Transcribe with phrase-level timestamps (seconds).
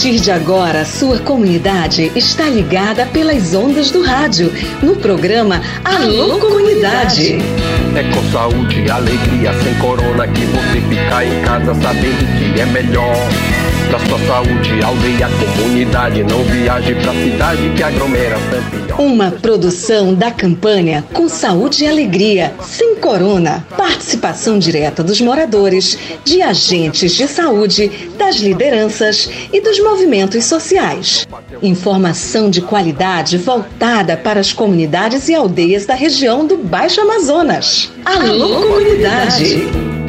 [0.00, 4.50] partir de agora, sua comunidade está ligada pelas ondas do rádio,
[4.82, 7.36] no programa Alô Comunidade.
[7.94, 12.64] É com saúde e alegria, sem corona, que você fica em casa sabendo que é
[12.64, 13.14] melhor.
[13.90, 19.00] Pra sua saúde, aldeia, comunidade, não viaje pra cidade que aglomeração é pior.
[19.00, 23.66] Uma produção da campanha Com Saúde e Alegria, sem corona.
[23.80, 31.26] Participação direta dos moradores, de agentes de saúde, das lideranças e dos movimentos sociais.
[31.62, 37.90] Informação de qualidade voltada para as comunidades e aldeias da região do Baixo Amazonas.
[38.04, 39.99] Alô, comunidade!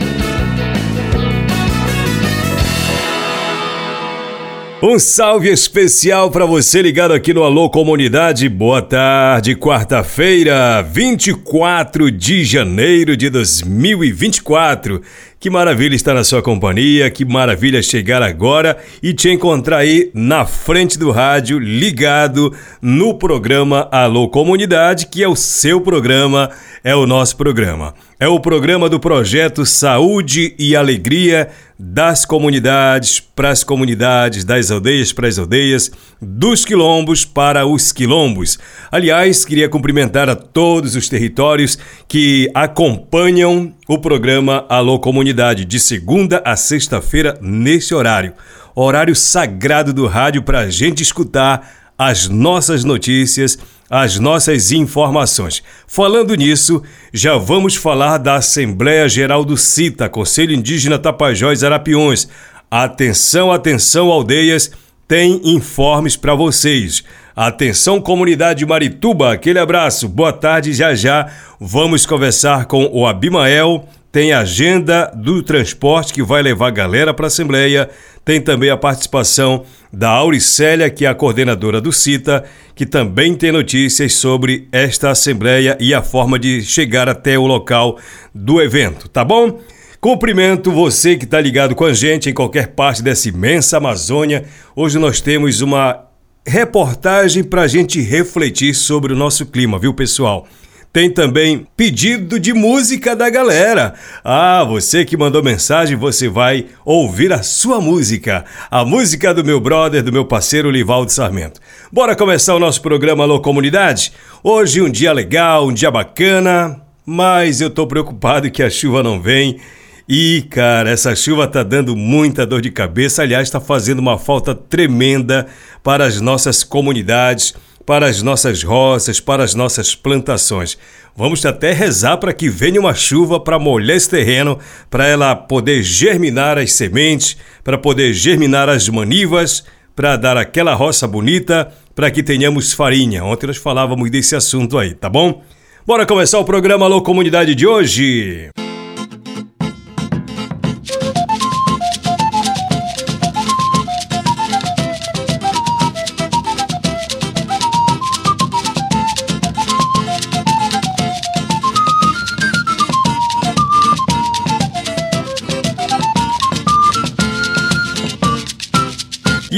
[4.84, 8.50] Um salve especial para você ligado aqui no Alô Comunidade.
[8.50, 15.00] Boa tarde, quarta-feira, 24 de janeiro de 2024.
[15.42, 20.46] Que maravilha estar na sua companhia, que maravilha chegar agora e te encontrar aí na
[20.46, 26.52] frente do rádio, ligado no programa Alô Comunidade, que é o seu programa,
[26.84, 27.96] é o nosso programa.
[28.20, 31.50] É o programa do projeto Saúde e Alegria
[31.84, 35.90] das comunidades para as comunidades, das aldeias para as aldeias,
[36.22, 38.60] dos quilombos para os quilombos.
[38.92, 45.31] Aliás, queria cumprimentar a todos os territórios que acompanham o programa Alô Comunidade
[45.66, 48.34] de segunda a sexta-feira nesse horário.
[48.76, 53.58] Horário sagrado do rádio para a gente escutar as nossas notícias,
[53.90, 55.62] as nossas informações.
[55.88, 56.82] Falando nisso,
[57.14, 62.28] já vamos falar da Assembleia Geral do CITA, Conselho Indígena Tapajós Arapiões.
[62.70, 64.72] Atenção, atenção, aldeias,
[65.08, 67.04] tem informes para vocês.
[67.36, 74.34] Atenção, comunidade Marituba, aquele abraço, boa tarde, já já vamos conversar com o Abimael, tem
[74.34, 77.90] a agenda do transporte que vai levar a galera para a Assembleia,
[78.26, 82.44] tem também a participação da Auricélia, que é a coordenadora do CITA,
[82.76, 87.98] que também tem notícias sobre esta Assembleia e a forma de chegar até o local
[88.36, 89.60] do evento, tá bom?
[90.02, 94.46] Cumprimento você que está ligado com a gente em qualquer parte dessa imensa Amazônia.
[94.76, 96.06] Hoje nós temos uma
[96.46, 100.48] reportagem para a gente refletir sobre o nosso clima, viu, pessoal?
[100.94, 103.94] Tem também pedido de música da galera.
[104.26, 108.44] Ah, você que mandou mensagem, você vai ouvir a sua música.
[108.70, 111.62] A música do meu brother, do meu parceiro Livaldo Sarmento.
[111.90, 114.12] Bora começar o nosso programa Alô Comunidade?
[114.44, 119.22] Hoje um dia legal, um dia bacana, mas eu tô preocupado que a chuva não
[119.22, 119.62] vem.
[120.10, 123.22] E, cara, essa chuva tá dando muita dor de cabeça.
[123.22, 125.48] Aliás, está fazendo uma falta tremenda
[125.82, 127.54] para as nossas comunidades
[127.86, 130.78] para as nossas roças, para as nossas plantações.
[131.16, 134.58] Vamos até rezar para que venha uma chuva para molhar esse terreno,
[134.90, 139.64] para ela poder germinar as sementes, para poder germinar as manivas,
[139.96, 143.24] para dar aquela roça bonita, para que tenhamos farinha.
[143.24, 145.44] Ontem nós falávamos desse assunto aí, tá bom?
[145.86, 148.52] Bora começar o programa Alô Comunidade de hoje.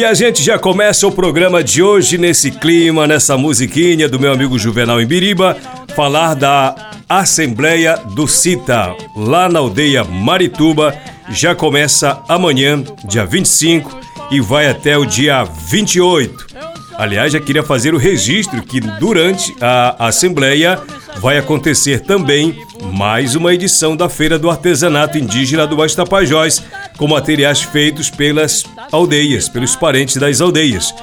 [0.03, 4.34] E a gente já começa o programa de hoje nesse clima, nessa musiquinha do meu
[4.34, 5.56] amigo Juvenal Imbiriba,
[5.96, 10.94] falar da Assembleia do CITA, lá na aldeia Marituba.
[11.30, 13.97] Já começa amanhã, dia 25,
[14.30, 16.47] e vai até o dia 28.
[16.96, 20.81] Aliás, já queria fazer o registro que durante a Assembleia
[21.22, 22.62] vai acontecer também
[22.92, 26.62] mais uma edição da Feira do Artesanato Indígena do Baixo Tapajós,
[26.98, 30.94] com materiais feitos pelas aldeias, pelos parentes das aldeias.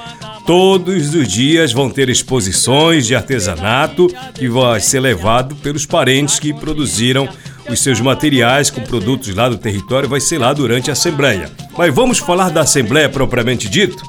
[0.45, 6.53] Todos os dias vão ter exposições de artesanato que vai ser levado pelos parentes que
[6.53, 7.29] produziram
[7.69, 11.49] os seus materiais com produtos lá do território, vai ser lá durante a Assembleia.
[11.77, 14.03] Mas vamos falar da Assembleia propriamente dito?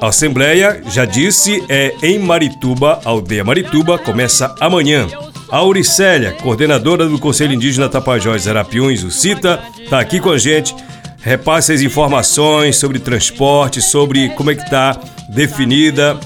[0.00, 5.08] A Assembleia, já disse, é em Marituba, aldeia Marituba, começa amanhã.
[5.50, 10.76] Auricélia, coordenadora do Conselho Indígena Tapajós Arapiões, o CITA, está aqui com a gente.
[11.20, 14.98] Repasse as informações sobre transporte, sobre como é que está
[15.30, 16.18] definida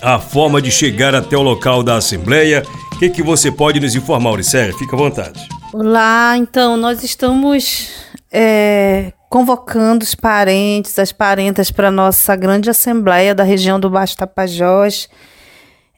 [0.00, 2.62] a forma de chegar até o local da Assembleia.
[2.94, 4.74] O que, que você pode nos informar, Auricélia?
[4.76, 5.48] Fica à vontade.
[5.74, 7.90] Olá, então, nós estamos
[8.32, 14.16] é, convocando os parentes, as parentas para a nossa grande assembleia da região do Baixo
[14.16, 15.08] Tapajós.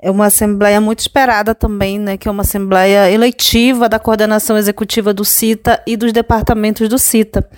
[0.01, 5.13] É uma assembleia muito esperada também, né, que é uma assembleia eleitiva da coordenação executiva
[5.13, 7.49] do CITA e dos departamentos do CITA.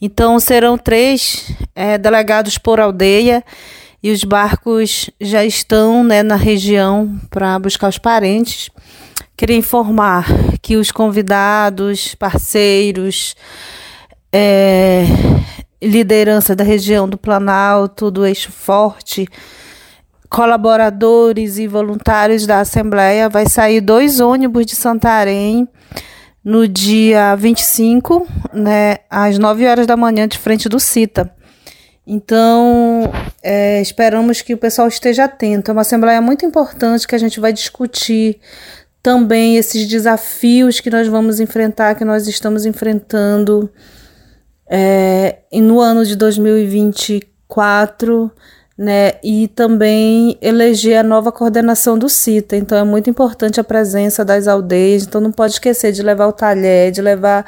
[0.00, 3.42] Então serão três é, delegados por aldeia
[4.02, 8.70] e os barcos já estão né, na região para buscar os parentes.
[9.36, 10.26] Queria informar
[10.62, 13.34] que os convidados, parceiros,
[14.32, 15.04] é,
[15.82, 19.26] liderança da região do Planalto, do Eixo Forte,
[20.36, 25.66] colaboradores e voluntários da Assembleia, vai sair dois ônibus de Santarém
[26.44, 31.34] no dia 25, né, às 9 horas da manhã, de frente do CITA.
[32.06, 33.10] Então,
[33.42, 35.70] é, esperamos que o pessoal esteja atento.
[35.70, 38.38] É uma assembleia muito importante que a gente vai discutir
[39.02, 43.72] também esses desafios que nós vamos enfrentar, que nós estamos enfrentando
[44.68, 48.30] é, no ano de 2024
[48.76, 49.12] né?
[49.24, 52.56] E também eleger a nova coordenação do CITA.
[52.56, 55.04] Então é muito importante a presença das aldeias.
[55.04, 57.46] Então não pode esquecer de levar o talher, de levar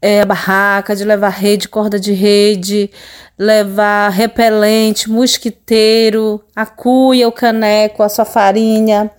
[0.00, 2.90] é, a barraca, de levar rede, corda de rede,
[3.38, 9.10] levar repelente, mosquiteiro, a cuia, o caneco, a sua farinha.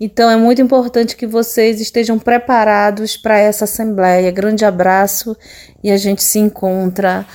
[0.00, 4.30] Então é muito importante que vocês estejam preparados para essa assembleia.
[4.30, 5.36] Grande abraço
[5.82, 7.26] e a gente se encontra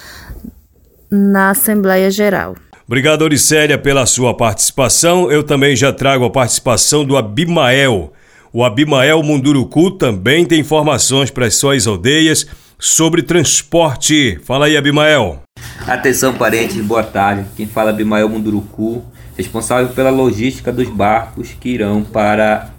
[1.12, 2.56] na Assembleia Geral.
[2.86, 5.32] Obrigado, Auricélia, pela sua participação.
[5.32, 8.12] Eu também já trago a participação do Abimael.
[8.52, 12.46] O Abimael Munduruku também tem informações para as suas aldeias
[12.78, 14.38] sobre transporte.
[14.44, 15.42] Fala aí, Abimael.
[15.88, 17.46] Atenção, parentes, boa tarde.
[17.56, 19.02] Quem fala é Abimael Munduruku,
[19.38, 22.70] responsável pela logística dos barcos que irão para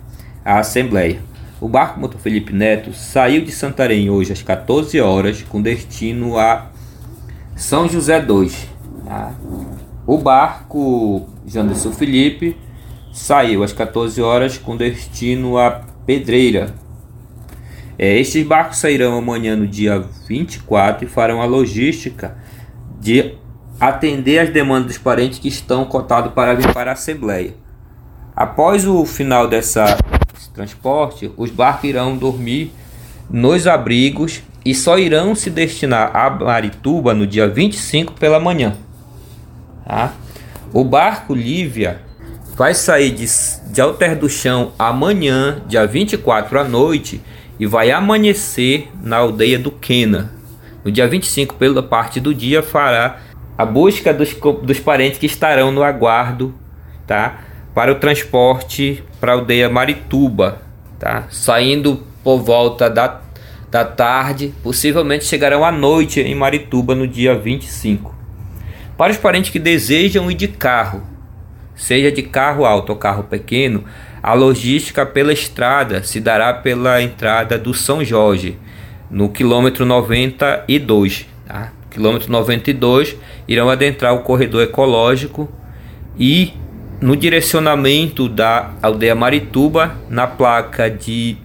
[0.44, 1.18] a Assembleia.
[1.60, 6.66] O barco Motor Felipe Neto saiu de Santarém hoje às 14 horas com destino a
[7.56, 8.68] São José 2.
[9.06, 9.32] Tá?
[10.06, 12.54] O barco Janderson Felipe
[13.10, 16.74] saiu às 14 horas com destino a Pedreira.
[17.98, 22.36] É, estes barcos sairão amanhã no dia 24 e farão a logística
[23.00, 23.34] de
[23.80, 27.54] atender as demandas dos parentes que estão cotados para vir para a Assembleia.
[28.36, 29.96] Após o final dessa,
[30.52, 32.72] transporte, os barcos irão dormir
[33.30, 38.76] nos abrigos e só irão se destinar a Marituba no dia 25 pela manhã.
[39.86, 40.12] Tá?
[40.72, 42.00] O barco Lívia
[42.56, 43.26] vai sair de,
[43.70, 47.20] de Alter do Chão amanhã, dia 24 à noite,
[47.58, 50.32] e vai amanhecer na aldeia do Quena.
[50.84, 53.20] No dia 25, pela parte do dia, fará
[53.56, 56.54] a busca dos, dos parentes que estarão no aguardo
[57.06, 57.40] tá?
[57.74, 60.60] para o transporte para a aldeia Marituba.
[60.98, 61.24] Tá?
[61.30, 63.20] Saindo por volta da,
[63.70, 68.13] da tarde, possivelmente chegarão à noite em Marituba no dia 25.
[68.96, 71.02] Para os parentes que desejam ir de carro,
[71.74, 73.84] seja de carro alto ou carro pequeno,
[74.22, 78.56] a logística pela estrada se dará pela entrada do São Jorge,
[79.10, 81.26] no quilômetro 92.
[81.46, 81.72] Tá?
[81.90, 83.16] Quilômetro 92
[83.48, 85.50] irão adentrar o corredor ecológico
[86.18, 86.52] e
[87.00, 91.36] no direcionamento da aldeia Marituba, na placa de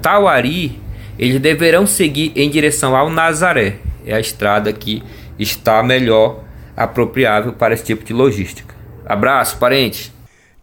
[0.00, 0.80] Tauari,
[1.18, 3.76] eles deverão seguir em direção ao Nazaré.
[4.06, 5.02] É a estrada que
[5.38, 6.44] está melhor
[6.84, 8.74] apropriável para esse tipo de logística.
[9.04, 10.12] Abraço, parente!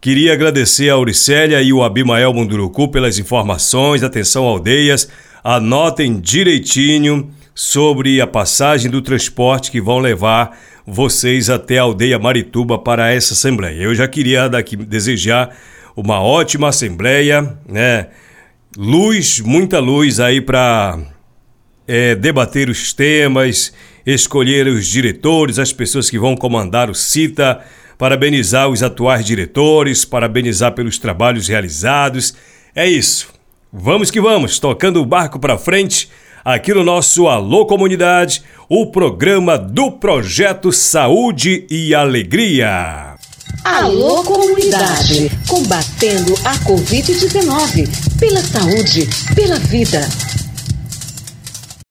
[0.01, 4.03] Queria agradecer a Auricélia e o Abimael Munduruku pelas informações.
[4.03, 5.09] Atenção, aldeias,
[5.43, 12.79] anotem direitinho sobre a passagem do transporte que vão levar vocês até a aldeia Marituba
[12.79, 13.81] para essa assembleia.
[13.81, 15.55] Eu já queria daqui desejar
[15.95, 18.07] uma ótima assembleia, né?
[18.77, 20.99] Luz, muita luz aí para
[21.87, 23.73] é, debater os temas
[24.13, 27.59] escolher os diretores, as pessoas que vão comandar o CITA,
[27.97, 32.33] parabenizar os atuais diretores, parabenizar pelos trabalhos realizados.
[32.73, 33.27] É isso.
[33.71, 36.09] Vamos que vamos, tocando o barco para frente
[36.43, 43.15] aqui no nosso Alô Comunidade, o programa do projeto Saúde e Alegria.
[43.65, 49.99] Alô Comunidade, combatendo a Covid-19, pela saúde, pela vida.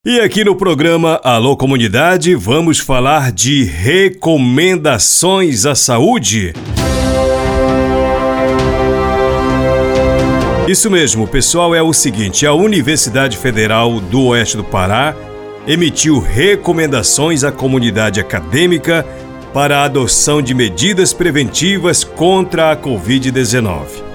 [0.09, 6.53] E aqui no programa Alô Comunidade vamos falar de recomendações à saúde.
[10.69, 15.13] Isso mesmo, pessoal, é o seguinte: a Universidade Federal do Oeste do Pará
[15.67, 19.05] emitiu recomendações à comunidade acadêmica
[19.53, 24.06] para a adoção de medidas preventivas contra a Covid-19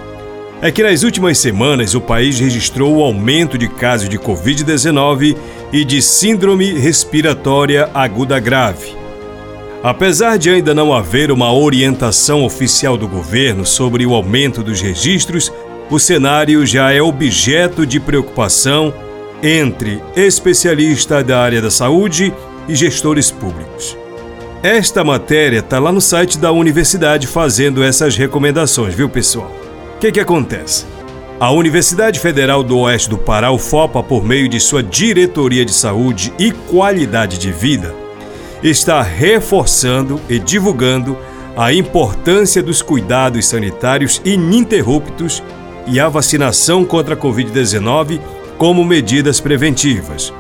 [0.61, 5.35] é que nas últimas semanas o país registrou o aumento de casos de Covid-19
[5.73, 8.95] e de síndrome respiratória aguda grave.
[9.83, 15.51] Apesar de ainda não haver uma orientação oficial do governo sobre o aumento dos registros,
[15.89, 18.93] o cenário já é objeto de preocupação
[19.41, 22.31] entre especialistas da área da saúde
[22.69, 23.97] e gestores públicos.
[24.61, 29.60] Esta matéria está lá no site da universidade fazendo essas recomendações, viu pessoal?
[30.01, 30.87] O que, que acontece?
[31.39, 36.33] A Universidade Federal do Oeste do Pará, UFOPA, por meio de sua Diretoria de Saúde
[36.39, 37.93] e Qualidade de Vida,
[38.63, 41.15] está reforçando e divulgando
[41.55, 45.43] a importância dos cuidados sanitários ininterruptos
[45.85, 48.19] e a vacinação contra a Covid-19
[48.57, 50.33] como medidas preventivas.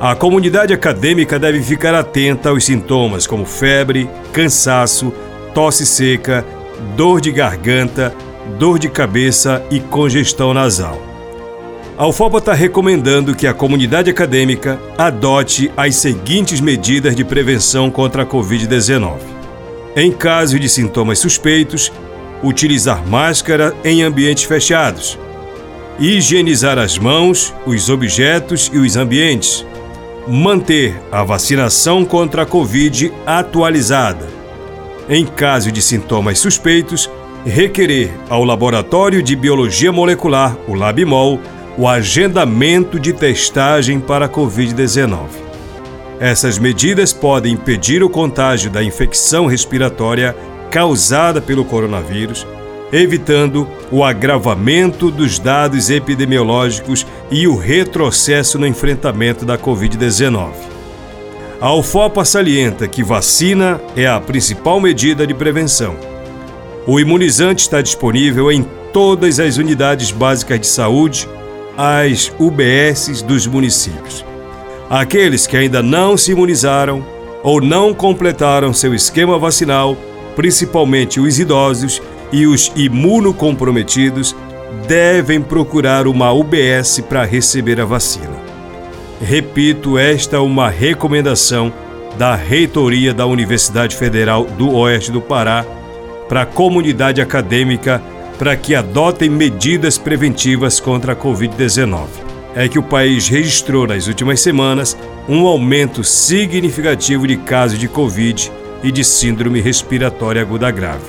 [0.00, 5.12] A comunidade acadêmica deve ficar atenta aos sintomas como febre, cansaço,
[5.54, 6.44] tosse seca,
[6.96, 8.12] dor de garganta,
[8.58, 11.00] dor de cabeça e congestão nasal.
[11.96, 18.22] A UFOPA está recomendando que a comunidade acadêmica adote as seguintes medidas de prevenção contra
[18.22, 19.18] a Covid-19.
[19.94, 21.92] Em caso de sintomas suspeitos,
[22.42, 25.18] utilizar máscara em ambientes fechados,
[25.98, 29.66] higienizar as mãos, os objetos e os ambientes,
[30.26, 34.26] manter a vacinação contra a Covid atualizada.
[35.08, 37.10] Em caso de sintomas suspeitos,
[37.44, 41.40] requerer ao Laboratório de Biologia Molecular, o LabMol,
[41.76, 45.28] o agendamento de testagem para a Covid-19.
[46.18, 50.36] Essas medidas podem impedir o contágio da infecção respiratória
[50.70, 52.46] causada pelo coronavírus,
[52.92, 60.50] evitando o agravamento dos dados epidemiológicos e o retrocesso no enfrentamento da Covid-19.
[61.60, 66.09] A UFOPA salienta que vacina é a principal medida de prevenção.
[66.86, 71.28] O imunizante está disponível em todas as unidades básicas de saúde,
[71.76, 74.24] as UBSs dos municípios.
[74.88, 77.04] Aqueles que ainda não se imunizaram
[77.42, 79.96] ou não completaram seu esquema vacinal,
[80.34, 84.34] principalmente os idosos e os imunocomprometidos,
[84.88, 88.36] devem procurar uma UBS para receber a vacina.
[89.20, 91.72] Repito, esta é uma recomendação
[92.16, 95.64] da Reitoria da Universidade Federal do Oeste do Pará
[96.30, 98.00] para a comunidade acadêmica
[98.38, 102.06] para que adotem medidas preventivas contra a Covid-19.
[102.54, 104.96] É que o país registrou nas últimas semanas
[105.28, 111.04] um aumento significativo de casos de Covid e de síndrome respiratória aguda grave.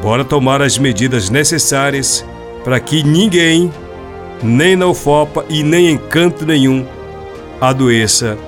[0.00, 2.24] Bora tomar as medidas necessárias
[2.64, 3.70] para que ninguém,
[4.42, 6.86] nem na UFOPA e nem em canto nenhum,
[7.60, 8.38] adoeça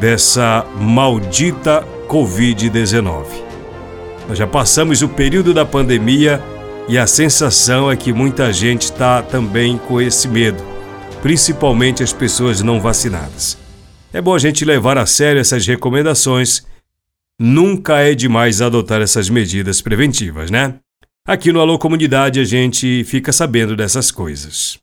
[0.00, 3.45] dessa maldita Covid-19.
[4.28, 6.42] Nós já passamos o período da pandemia
[6.88, 10.62] e a sensação é que muita gente está também com esse medo,
[11.22, 13.56] principalmente as pessoas não vacinadas.
[14.12, 16.64] É bom a gente levar a sério essas recomendações.
[17.38, 20.76] Nunca é demais adotar essas medidas preventivas, né?
[21.26, 24.78] Aqui no Alô Comunidade a gente fica sabendo dessas coisas.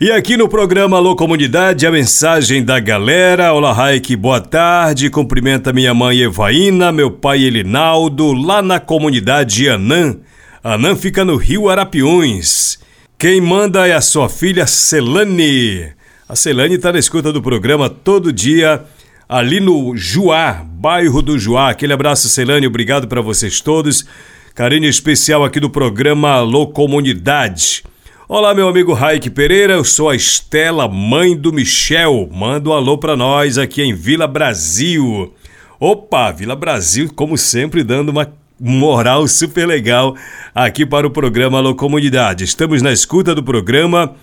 [0.00, 3.52] E aqui no programa Alô Comunidade, a mensagem da galera.
[3.52, 5.10] Olá, Raik, boa tarde.
[5.10, 10.16] Cumprimenta minha mãe Evaína, meu pai Elinaldo, lá na comunidade Anã,
[10.62, 12.78] Anã fica no Rio Arapiuns.
[13.18, 15.92] Quem manda é a sua filha Celane.
[16.28, 18.84] A Celane está na escuta do programa todo dia,
[19.28, 21.70] ali no Juá, bairro do Juá.
[21.70, 24.06] Aquele abraço, Celane, obrigado para vocês todos.
[24.54, 27.82] Carinho especial aqui do programa Alô Comunidade.
[28.30, 32.28] Olá, meu amigo Raik Pereira, eu sou a Estela, mãe do Michel.
[32.30, 35.32] Manda um alô para nós aqui em Vila Brasil.
[35.80, 38.30] Opa, Vila Brasil, como sempre, dando uma
[38.60, 40.14] moral super legal
[40.54, 42.44] aqui para o programa Alô Comunidade.
[42.44, 44.14] Estamos na escuta do programa.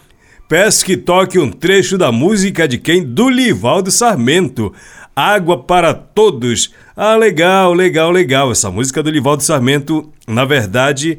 [0.48, 3.04] Peço que toque um trecho da música de quem?
[3.04, 4.72] Do Livaldo Sarmento.
[5.16, 6.72] Água para Todos.
[6.96, 8.52] Ah, legal, legal, legal.
[8.52, 11.18] Essa música do Livaldo Sarmento, na verdade,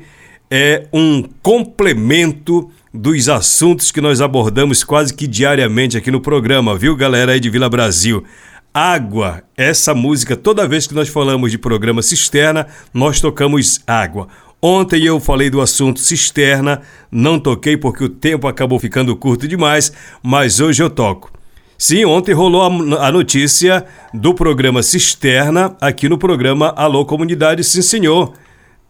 [0.51, 6.97] é um complemento dos assuntos que nós abordamos quase que diariamente aqui no programa, viu,
[6.97, 8.25] galera aí de Vila Brasil?
[8.73, 9.43] Água.
[9.57, 14.29] Essa música, toda vez que nós falamos de programa cisterna, nós tocamos água.
[14.61, 19.93] Ontem eu falei do assunto cisterna, não toquei porque o tempo acabou ficando curto demais,
[20.23, 21.31] mas hoje eu toco.
[21.79, 22.63] Sim, ontem rolou
[22.99, 28.33] a, notícia do programa Cisterna aqui no programa Alô Comunidade, sim senhor.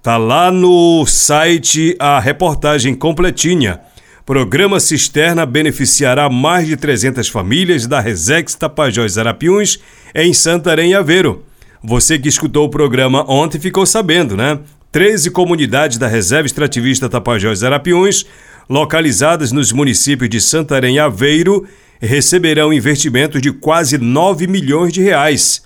[0.06, 3.80] Tá lá no site a reportagem completinha.
[4.24, 9.80] Programa Cisterna beneficiará mais de 300 famílias da Resex Tapajós Arapiuns
[10.14, 11.42] em Santarém e Aveiro.
[11.82, 14.60] Você que escutou o programa ontem ficou sabendo, né?
[14.92, 18.24] 13 comunidades da Reserva Extrativista Tapajós Arapiuns,
[18.70, 21.66] localizadas nos municípios de Santarém e Aveiro,
[22.00, 25.65] receberão investimentos de quase 9 milhões de reais.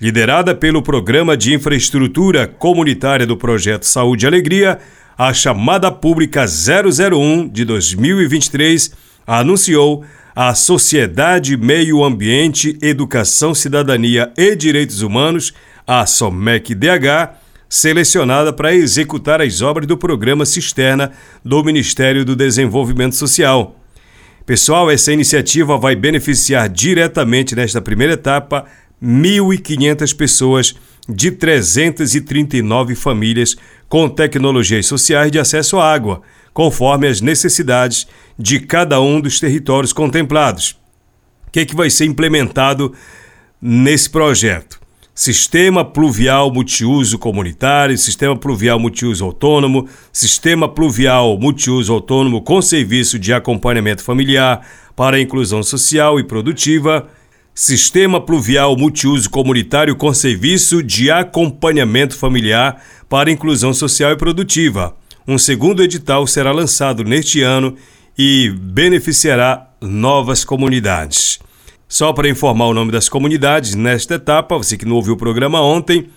[0.00, 4.78] Liderada pelo Programa de Infraestrutura Comunitária do Projeto Saúde e Alegria,
[5.18, 8.92] a chamada pública 001 de 2023
[9.26, 10.04] anunciou
[10.36, 15.52] a Sociedade Meio Ambiente, Educação, Cidadania e Direitos Humanos,
[15.84, 17.34] a SOMEC-DH,
[17.68, 21.10] selecionada para executar as obras do programa Cisterna
[21.44, 23.74] do Ministério do Desenvolvimento Social.
[24.46, 28.64] Pessoal, essa iniciativa vai beneficiar diretamente nesta primeira etapa
[29.02, 30.74] 1.500 pessoas
[31.08, 33.56] de 339 famílias
[33.88, 36.20] com tecnologias sociais de acesso à água,
[36.52, 38.06] conforme as necessidades
[38.38, 40.72] de cada um dos territórios contemplados.
[41.46, 42.92] O que, é que vai ser implementado
[43.60, 44.78] nesse projeto?
[45.14, 53.32] Sistema pluvial multiuso comunitário, sistema pluvial multiuso autônomo, sistema pluvial multiuso autônomo com serviço de
[53.32, 54.64] acompanhamento familiar
[54.94, 57.08] para a inclusão social e produtiva,
[57.58, 64.96] sistema pluvial multiuso comunitário com serviço de acompanhamento familiar para inclusão social e produtiva.
[65.26, 67.74] Um segundo edital será lançado neste ano
[68.16, 71.40] e beneficiará novas comunidades.
[71.88, 75.60] Só para informar o nome das comunidades, nesta etapa, você que não ouviu o programa
[75.60, 76.10] ontem,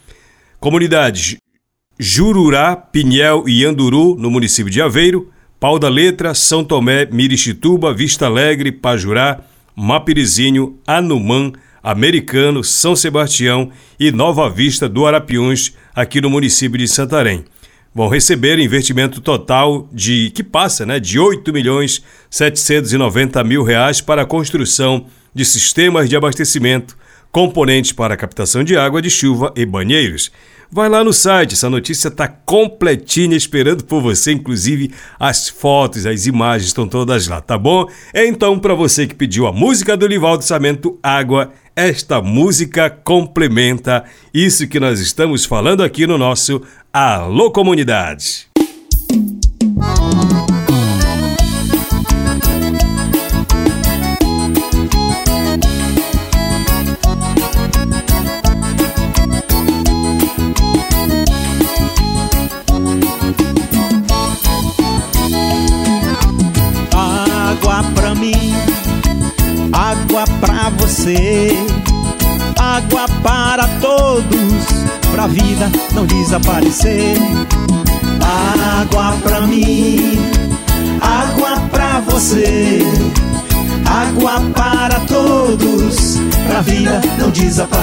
[0.59, 1.37] comunidades
[1.97, 8.27] Jururá, Pinhel e Anduru, no município de Aveiro, Pau da Letra, São Tomé, Mirixituba, Vista
[8.27, 9.41] Alegre, Pajurá,
[9.75, 11.51] Mapirizinho, Anumã,
[11.83, 17.43] Americano, São Sebastião e Nova Vista do Arapiuns, aqui no município de Santarém.
[17.93, 24.21] Vão receber investimento total de que passa, né, de 8 milhões 790 mil reais para
[24.21, 26.97] a construção de sistemas de abastecimento,
[27.31, 30.31] componentes para captação de água de chuva e banheiros.
[30.73, 36.27] Vai lá no site, essa notícia está completinha esperando por você, inclusive as fotos, as
[36.27, 37.89] imagens estão todas lá, tá bom?
[38.15, 44.65] Então, para você que pediu a música do Livaldo Samento Água, esta música complementa isso
[44.65, 46.61] que nós estamos falando aqui no nosso
[46.93, 48.50] Alô Comunidade.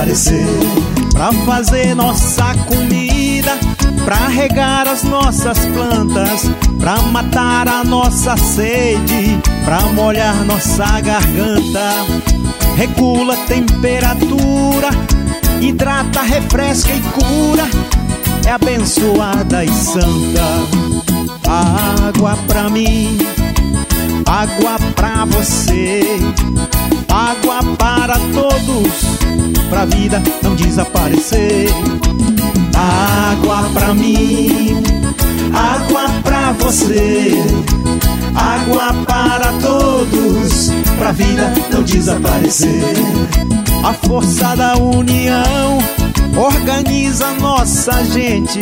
[0.08, 0.46] Desaparecer.
[1.12, 3.58] Pra fazer nossa comida,
[4.04, 12.06] pra regar as nossas plantas, pra matar a nossa sede, pra molhar nossa garganta
[12.76, 14.90] regula a temperatura,
[15.60, 17.68] hidrata, refresca e cura,
[18.46, 20.44] é abençoada e santa.
[22.06, 23.18] Água pra mim,
[24.24, 26.02] água pra você,
[27.08, 29.27] água para todos,
[29.68, 31.68] pra vida não desaparecer.
[32.74, 34.82] Água pra mim,
[35.52, 37.32] água pra você,
[38.34, 42.94] água para todos pra vida não desaparecer.
[43.84, 45.78] A força da união
[46.36, 48.60] organiza nossa gente,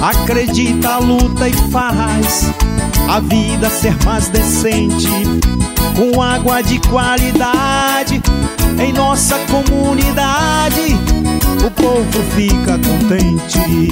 [0.00, 2.52] acredita, luta e faz
[3.08, 5.08] a vida ser mais decente.
[5.98, 8.22] Com água de qualidade
[8.78, 10.96] em nossa comunidade,
[11.66, 13.90] o povo fica contente.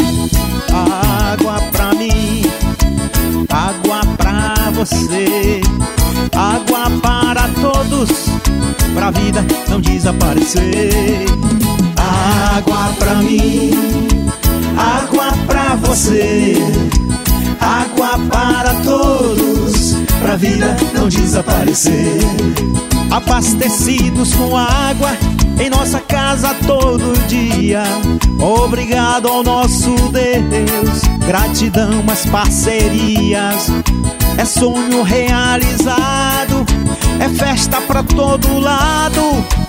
[0.73, 2.43] Água pra mim,
[3.51, 5.61] água pra você
[6.37, 8.11] Água para todos,
[8.95, 11.27] pra vida não desaparecer.
[12.57, 13.71] Água pra mim,
[14.77, 16.57] água pra você.
[17.59, 19.46] Água para todos,
[20.27, 22.19] pra vida não desaparecer.
[23.13, 25.17] Abastecidos com água
[25.61, 27.85] em nossa casa todo dia.
[28.41, 33.71] Obrigado ao nosso Deus, gratidão às parcerias
[34.39, 36.67] é sonho realizado,
[37.21, 39.23] é festa pra todo lado,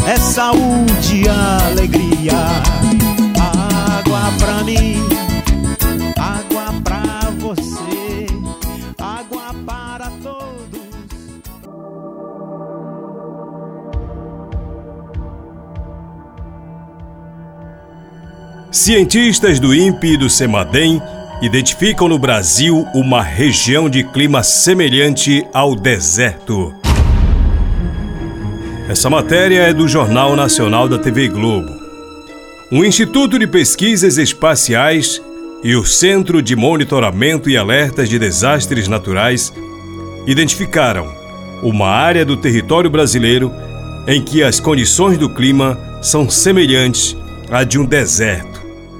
[0.05, 2.33] é saúde e alegria.
[3.39, 5.01] Água pra mim,
[18.87, 21.01] Cientistas do INPE e do CEMADEM
[21.41, 26.73] identificam no Brasil uma região de clima semelhante ao deserto.
[28.87, 31.69] Essa matéria é do Jornal Nacional da TV Globo.
[32.71, 35.21] O Instituto de Pesquisas Espaciais
[35.61, 39.51] e o Centro de Monitoramento e Alertas de Desastres Naturais
[40.25, 41.13] identificaram
[41.61, 43.51] uma área do território brasileiro
[44.07, 47.17] em que as condições do clima são semelhantes
[47.51, 48.56] à de um deserto,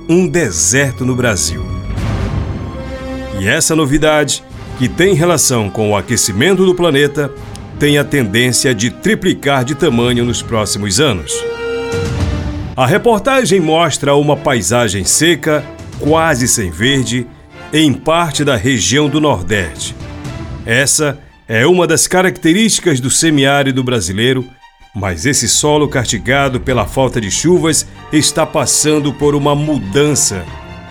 [0.09, 1.65] um deserto no Brasil.
[3.39, 4.43] E essa novidade,
[4.77, 7.31] que tem relação com o aquecimento do planeta,
[7.77, 11.33] tem a tendência de triplicar de tamanho nos próximos anos.
[12.75, 15.63] A reportagem mostra uma paisagem seca,
[15.99, 17.27] quase sem verde,
[17.73, 19.93] em parte da região do Nordeste.
[20.65, 24.45] Essa é uma das características do semiárido brasileiro,
[24.97, 30.43] mas esse solo castigado pela falta de chuvas está passando por uma mudança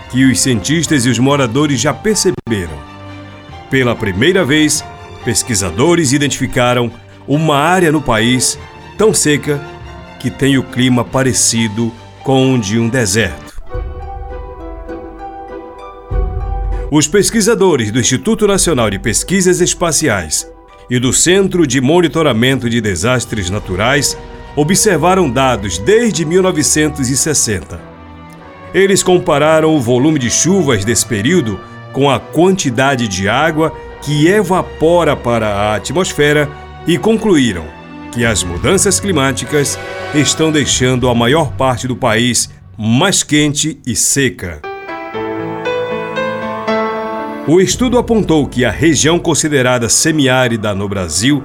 [0.09, 2.77] que os cientistas e os moradores já perceberam.
[3.69, 4.81] Pela primeira vez,
[5.25, 6.89] pesquisadores identificaram
[7.27, 8.57] uma área no país
[8.97, 9.61] tão seca
[10.21, 11.91] que tem o clima parecido
[12.23, 13.61] com o de um deserto.
[16.89, 20.49] Os pesquisadores do Instituto Nacional de Pesquisas Espaciais
[20.89, 24.17] e do Centro de Monitoramento de Desastres Naturais
[24.55, 27.79] observaram dados desde 1960.
[28.73, 31.59] Eles compararam o volume de chuvas desse período
[31.93, 36.49] com a quantidade de água que evapora para a atmosfera
[36.85, 37.65] e concluíram
[38.11, 39.77] que as mudanças climáticas
[40.15, 44.66] estão deixando a maior parte do país mais quente e seca.
[47.49, 51.41] O estudo apontou que a região considerada semiárida no Brasil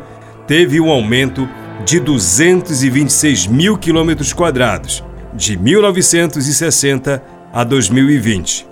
[0.49, 1.49] teve um aumento
[1.85, 8.67] de 226 mil quilômetros quadrados de 1960 a 2020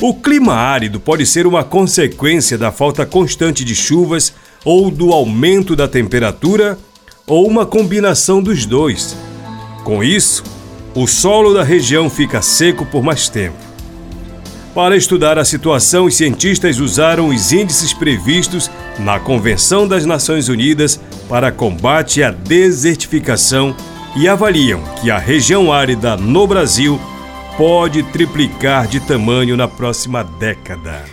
[0.00, 5.74] O clima árido pode ser uma consequência da falta constante de chuvas ou do aumento
[5.74, 6.78] da temperatura
[7.26, 9.16] ou uma combinação dos dois.
[9.84, 10.44] Com isso,
[10.94, 13.65] o solo da região fica seco por mais tempo.
[14.76, 21.00] Para estudar a situação, os cientistas usaram os índices previstos na Convenção das Nações Unidas
[21.30, 23.74] para combate à desertificação
[24.14, 27.00] e avaliam que a região árida no Brasil
[27.56, 31.06] pode triplicar de tamanho na próxima década.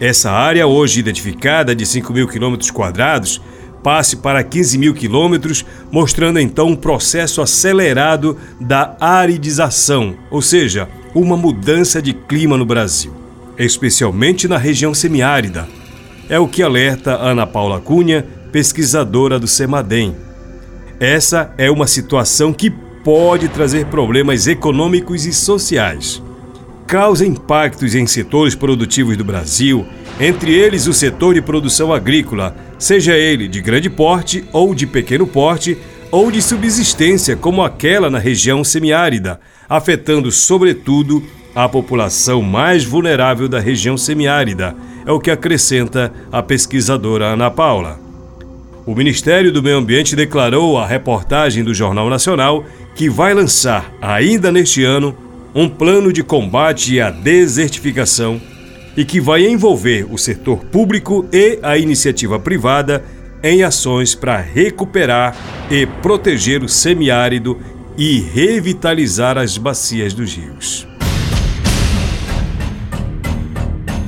[0.00, 3.42] Essa área, hoje identificada de 5 mil quilômetros quadrados,
[3.86, 11.36] passe para 15 mil quilômetros, mostrando então um processo acelerado da aridização, ou seja, uma
[11.36, 13.14] mudança de clima no Brasil,
[13.56, 15.68] especialmente na região semiárida.
[16.28, 20.16] É o que alerta Ana Paula Cunha, pesquisadora do CEMADEM.
[20.98, 22.70] Essa é uma situação que
[23.04, 26.20] pode trazer problemas econômicos e sociais.
[26.88, 29.86] Causa impactos em setores produtivos do Brasil,
[30.18, 35.26] entre eles o setor de produção agrícola, seja ele de grande porte ou de pequeno
[35.26, 35.76] porte,
[36.10, 41.22] ou de subsistência, como aquela na região semiárida, afetando sobretudo
[41.54, 44.74] a população mais vulnerável da região semiárida,
[45.04, 47.98] é o que acrescenta a pesquisadora Ana Paula.
[48.86, 54.52] O Ministério do Meio Ambiente declarou à reportagem do Jornal Nacional que vai lançar, ainda
[54.52, 55.16] neste ano,
[55.54, 58.40] um plano de combate à desertificação
[58.96, 63.04] e que vai envolver o setor público e a iniciativa privada
[63.42, 65.36] em ações para recuperar
[65.70, 67.60] e proteger o semiárido
[67.96, 70.86] e revitalizar as bacias dos rios.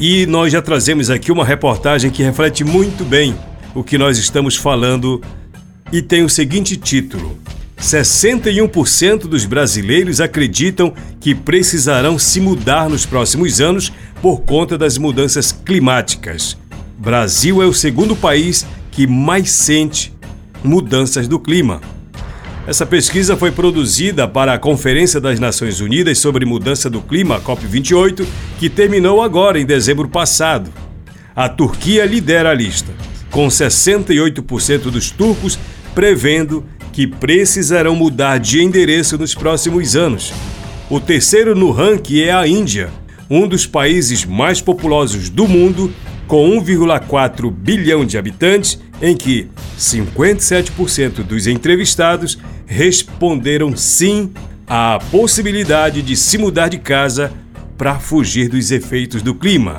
[0.01, 3.35] E nós já trazemos aqui uma reportagem que reflete muito bem
[3.75, 5.21] o que nós estamos falando
[5.93, 7.37] e tem o seguinte título:
[7.81, 15.53] 61% dos brasileiros acreditam que precisarão se mudar nos próximos anos por conta das mudanças
[15.53, 16.57] climáticas.
[16.99, 20.13] Brasil é o segundo país que mais sente
[20.63, 21.81] mudanças do clima.
[22.67, 28.27] Essa pesquisa foi produzida para a Conferência das Nações Unidas sobre Mudança do Clima, COP28,
[28.59, 30.71] que terminou agora em dezembro passado.
[31.35, 32.93] A Turquia lidera a lista,
[33.31, 35.59] com 68% dos turcos
[35.95, 36.65] prevendo
[36.99, 40.33] que precisarão mudar de endereço nos próximos anos.
[40.91, 42.91] O terceiro no ranking é a Índia,
[43.31, 45.93] um dos países mais populosos do mundo,
[46.27, 49.47] com 1,4 bilhão de habitantes, em que
[49.79, 54.33] 57% dos entrevistados responderam sim
[54.67, 57.33] à possibilidade de se mudar de casa
[57.77, 59.77] para fugir dos efeitos do clima.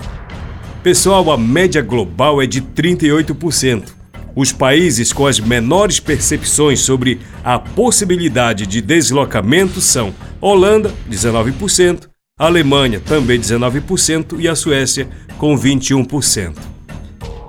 [0.81, 3.98] Pessoal, a média global é de 38%.
[4.39, 12.07] Os países com as menores percepções sobre a possibilidade de deslocamento são Holanda, 19%,
[12.39, 16.53] Alemanha, também 19%, e a Suécia, com 21%.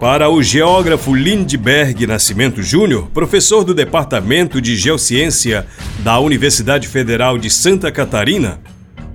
[0.00, 5.68] Para o geógrafo Lindbergh Nascimento Júnior, professor do Departamento de Geociência
[6.00, 8.60] da Universidade Federal de Santa Catarina,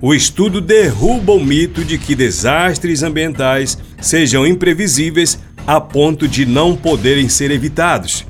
[0.00, 6.76] o estudo derruba o mito de que desastres ambientais sejam imprevisíveis a ponto de não
[6.76, 8.24] poderem ser evitados.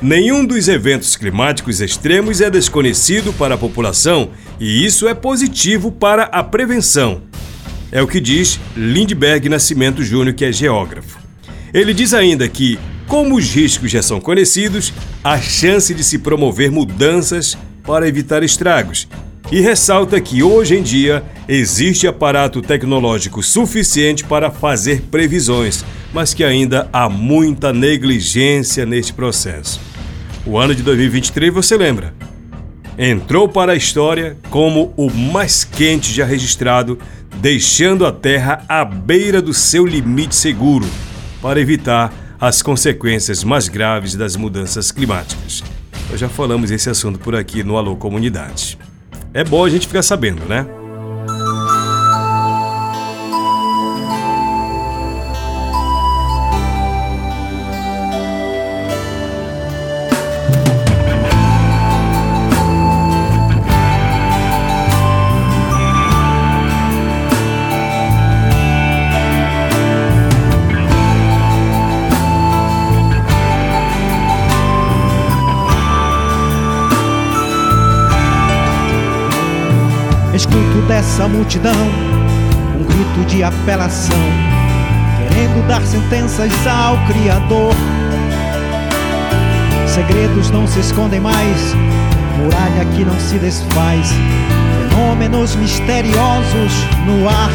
[0.00, 6.24] Nenhum dos eventos climáticos extremos é desconhecido para a população e isso é positivo para
[6.24, 7.22] a prevenção.
[7.90, 11.18] É o que diz Lindbergh Nascimento Júnior, que é geógrafo.
[11.74, 14.92] Ele diz ainda que, como os riscos já são conhecidos,
[15.24, 19.08] há chance de se promover mudanças para evitar estragos.
[19.50, 26.44] E ressalta que hoje em dia existe aparato tecnológico suficiente para fazer previsões, mas que
[26.44, 29.80] ainda há muita negligência neste processo.
[30.46, 32.14] O ano de 2023, você lembra?
[32.98, 36.98] Entrou para a história como o mais quente já registrado,
[37.36, 40.86] deixando a Terra à beira do seu limite seguro
[41.40, 45.62] para evitar as consequências mais graves das mudanças climáticas.
[46.10, 48.78] Nós já falamos esse assunto por aqui no Alô Comunidade.
[49.34, 50.66] É bom a gente ficar sabendo, né?
[81.38, 81.72] Multidão
[82.80, 84.16] um grito de apelação,
[85.28, 87.72] querendo dar sentenças ao Criador.
[89.86, 91.74] Segredos não se escondem mais,
[92.36, 94.10] muralha que não se desfaz,
[94.90, 96.72] fenômenos misteriosos
[97.06, 97.50] no ar.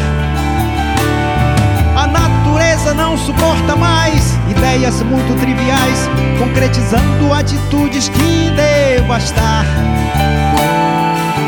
[1.94, 9.66] A natureza não suporta mais ideias muito triviais, concretizando atitudes que devastar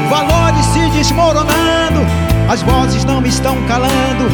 [0.08, 2.00] valores se desmoronando,
[2.48, 4.28] as vozes não me estão calando,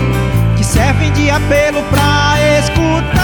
[0.57, 3.22] que servem de apelo pra escutar.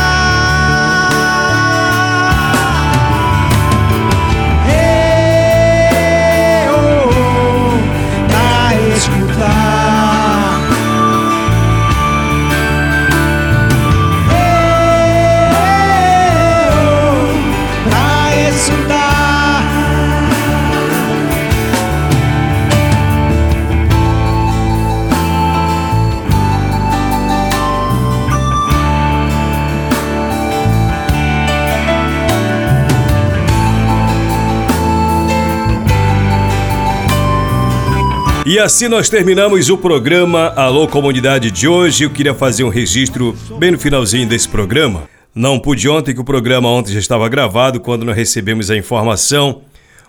[38.48, 42.04] E assim nós terminamos o programa Alô Comunidade de hoje.
[42.04, 45.06] Eu queria fazer um registro bem no finalzinho desse programa.
[45.34, 49.60] Não pude ontem, que o programa ontem já estava gravado quando nós recebemos a informação.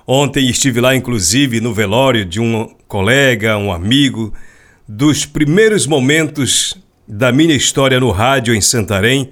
[0.07, 4.33] Ontem estive lá, inclusive, no velório de um colega, um amigo,
[4.87, 9.31] dos primeiros momentos da minha história no rádio em Santarém.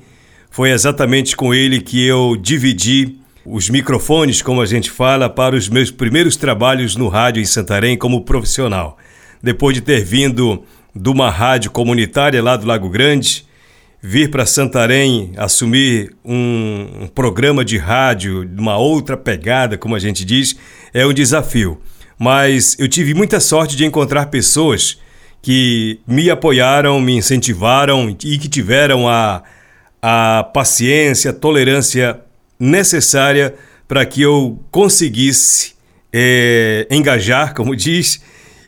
[0.52, 3.16] Foi exatamente com ele que eu dividi
[3.50, 7.98] os microfones, como a gente fala, para os meus primeiros trabalhos no rádio em Santarém
[7.98, 8.98] como profissional.
[9.42, 13.48] Depois de ter vindo de uma rádio comunitária lá do Lago Grande,
[14.02, 20.26] vir para Santarém assumir um, um, programa de rádio, uma outra pegada, como a gente
[20.26, 20.58] diz,
[20.94, 21.80] é um desafio.
[22.20, 25.00] Mas eu tive muita sorte de encontrar pessoas
[25.42, 29.42] que me apoiaram, me incentivaram e que tiveram a,
[30.02, 32.27] a paciência, a tolerância
[32.60, 33.56] necessária
[33.88, 35.74] para que eu conseguisse
[36.12, 38.22] é, engajar, como diz,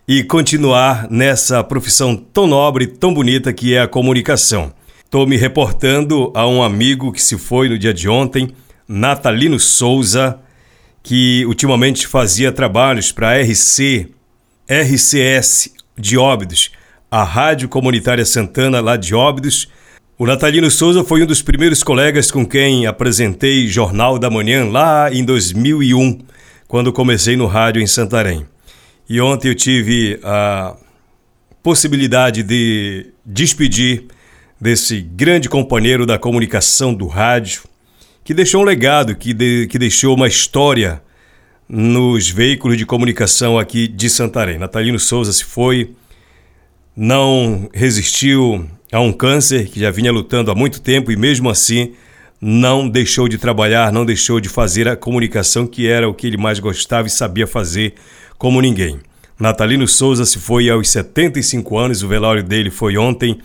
[0.08, 4.74] e continuar nessa profissão tão nobre, tão bonita que é a comunicação.
[5.04, 8.50] Estou me reportando a um amigo que se foi no dia de ontem,
[8.88, 10.40] Natalino Souza,
[11.04, 14.10] que ultimamente fazia trabalhos para a RC,
[14.68, 16.72] RCS de Óbidos,
[17.10, 19.68] a Rádio Comunitária Santana lá de Óbidos,
[20.20, 25.10] o Natalino Souza foi um dos primeiros colegas com quem apresentei Jornal da Manhã lá
[25.14, 26.20] em 2001,
[26.68, 28.46] quando comecei no rádio em Santarém.
[29.08, 30.76] E ontem eu tive a
[31.64, 34.08] possibilidade de despedir
[34.60, 37.62] desse grande companheiro da comunicação do rádio,
[38.22, 41.02] que deixou um legado, que, de, que deixou uma história
[41.66, 44.58] nos veículos de comunicação aqui de Santarém.
[44.58, 45.94] Natalino Souza se foi,
[46.94, 51.94] não resistiu a um câncer que já vinha lutando há muito tempo e mesmo assim
[52.42, 56.38] não deixou de trabalhar, não deixou de fazer a comunicação que era o que ele
[56.38, 57.94] mais gostava e sabia fazer
[58.38, 59.00] como ninguém.
[59.38, 63.40] Natalino Souza se foi aos 75 anos, o velório dele foi ontem,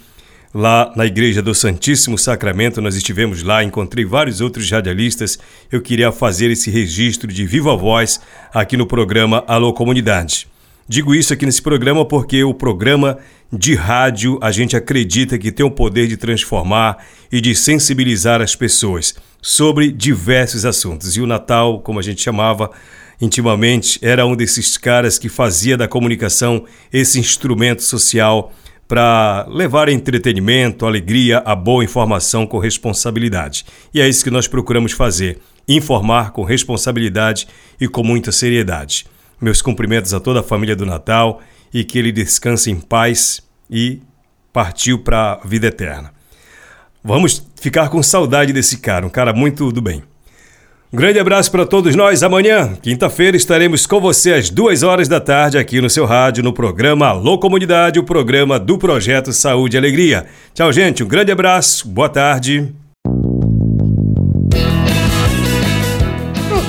[0.55, 2.81] lá na Igreja do Santíssimo Sacramento.
[2.81, 5.39] Nós estivemos lá, encontrei vários outros radialistas.
[5.71, 8.21] Eu queria fazer esse registro de viva voz
[8.53, 10.47] aqui no programa Alô Comunidade.
[10.87, 13.19] Digo isso aqui nesse programa porque o programa
[13.57, 18.57] de rádio a gente acredita que tem o poder de transformar e de sensibilizar as
[18.57, 21.17] pessoas sobre diversos assuntos.
[21.17, 22.71] E o Natal, como a gente chamava
[23.21, 28.53] intimamente, era um desses caras que fazia da comunicação esse instrumento social
[28.89, 33.65] para levar entretenimento, alegria, a boa informação com responsabilidade.
[33.93, 35.39] E é isso que nós procuramos fazer:
[35.69, 37.47] informar com responsabilidade
[37.81, 39.07] e com muita seriedade.
[39.41, 41.41] Meus cumprimentos a toda a família do Natal
[41.73, 44.01] e que ele descanse em paz e
[44.53, 46.13] partiu para a vida eterna.
[47.03, 50.03] Vamos ficar com saudade desse cara, um cara muito do bem.
[50.93, 52.23] Um grande abraço para todos nós.
[52.23, 56.53] Amanhã, quinta-feira, estaremos com você às duas horas da tarde aqui no seu rádio, no
[56.53, 60.25] programa Alô Comunidade, o programa do Projeto Saúde e Alegria.
[60.55, 61.03] Tchau, gente.
[61.03, 61.89] Um grande abraço.
[61.89, 62.73] Boa tarde.